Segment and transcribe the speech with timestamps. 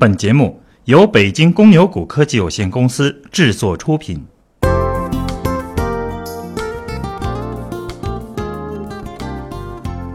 [0.00, 4.26] 本节目由北京公牛股科技有限公司制作出品。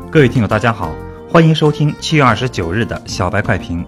[0.10, 0.92] 各位听友，大家好，
[1.30, 3.86] 欢迎收听七月二十九日的小白快评。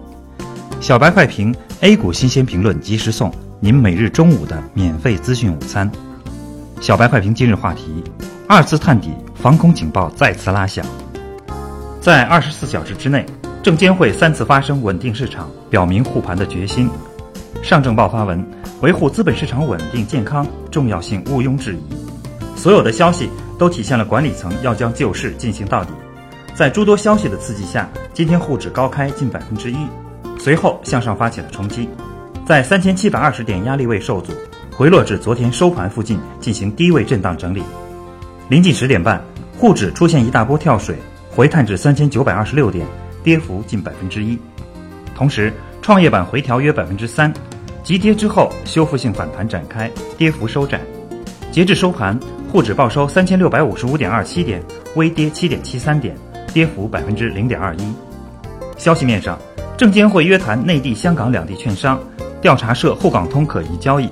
[0.80, 5.90] 小白快评，A 股新鲜评论及时送，您每日中午的免费资讯午餐。
[6.80, 8.04] 小白快评今日话题：
[8.46, 10.86] 二次探底，防空警报再次拉响。
[12.00, 13.26] 在二十四小时之内，
[13.62, 16.88] 证监会三次发声稳定市场，表明护盘的决心。
[17.60, 18.44] 上证报发文，
[18.82, 21.80] 维护资本市场稳定健康重要性毋庸置疑。
[22.56, 25.90] 所有的消息都体现了管理层要将救市进行到底。
[26.54, 29.76] 在诸多消息的刺激下，今天沪指高开近百分之一，
[30.38, 31.88] 随后向上发起了冲击，
[32.46, 34.32] 在三千七百二十点压力位受阻，
[34.70, 37.62] 回落至昨天收盘附近进行低位震荡整理。
[38.48, 39.22] 临近十点半，
[39.58, 40.96] 沪指出现一大波跳水。
[41.30, 42.84] 回探至三千九百二十六点，
[43.22, 44.38] 跌幅近百分之一。
[45.14, 47.32] 同时，创业板回调约百分之三，
[47.82, 50.80] 急跌之后修复性反弹展开，跌幅收窄。
[51.50, 52.18] 截至收盘，
[52.52, 54.62] 沪指报收三千六百五十五点二七点，
[54.94, 56.14] 微跌七点七三点，
[56.52, 57.92] 跌幅百分之零点二一。
[58.76, 59.38] 消息面上，
[59.76, 61.98] 证监会约谈内地、香港两地券商，
[62.40, 64.08] 调查涉沪港通可疑交易。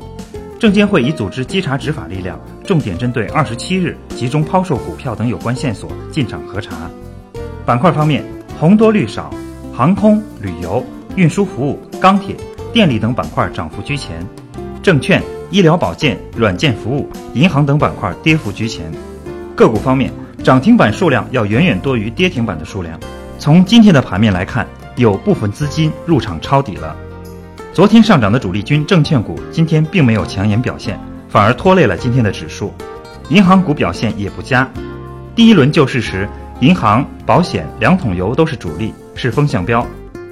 [0.59, 6.91] 证监会已组织稽查执法力量，重点针对二十七日集中抛售股票等有关线索进场核查。
[7.67, 8.25] 板块方面，
[8.59, 9.31] 红多绿少，
[9.71, 10.83] 航空、旅游、
[11.15, 12.35] 运输服务、钢铁、
[12.73, 14.27] 电力等板块涨幅居前，
[14.83, 18.91] 证券、医疗保健、软件服务、银行等板块跌幅居前。
[19.55, 20.11] 个股方面，
[20.43, 22.99] 涨停板数量要远远多于跌停板的数量。
[23.39, 26.97] 从今天的盘面来看，有部分资金入场抄底了。
[27.75, 32.73] 昨天上涨的主力军证券股今天并没有抢眼表现，反而拖累了今天的指数。
[33.29, 34.67] 银行股表现也不佳。
[35.35, 36.27] 第一轮救市时。
[36.61, 39.87] 银行、保险、两桶油都是主力，是风向标，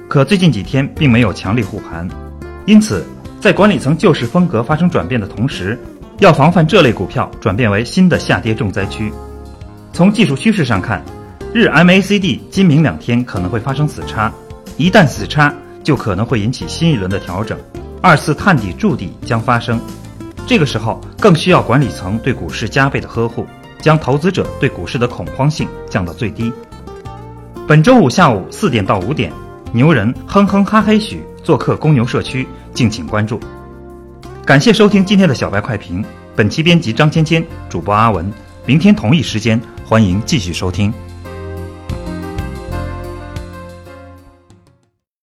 [0.07, 2.09] 可最近几天并没有强力护盘，
[2.65, 3.05] 因此
[3.39, 5.79] 在管理层救市风格发生转变的同时，
[6.17, 9.13] 要防范这类股票转变为新的下跌重灾区。
[9.93, 11.05] 从技术趋势上看，
[11.53, 14.33] 日 MACD 今明两天可能会发生死叉，
[14.77, 15.53] 一旦死叉，
[15.83, 17.55] 就可能会引起新一轮的调整，
[18.01, 19.79] 二次探底筑底将发生，
[20.47, 23.45] 这个时候更需要管理层对股市加倍的呵护。
[23.85, 26.51] 将投资者对股市的恐慌性降到最低。
[27.67, 29.31] 本周五下午四点到五点，
[29.71, 33.39] 牛人哼哼哈嘿许做客公牛社区，敬请关注。
[34.43, 36.03] 感谢收听今天的小白快评，
[36.35, 38.27] 本期编辑张芊芊，主播阿文。
[38.65, 40.91] 明天同一时间，欢迎继续收听。